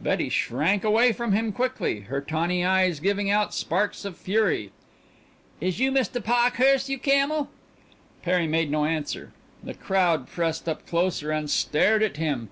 [0.00, 4.70] Betty shrank away from him quickly, her tawny eyes giving out sparks of fury.
[5.60, 7.50] "Is you Mistah Pa'khurst, you camel?"
[8.22, 9.32] Perry made no answer.
[9.64, 12.48] The crowd pressed up closer and stared at him.